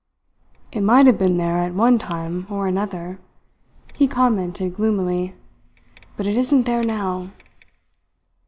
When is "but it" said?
6.17-6.35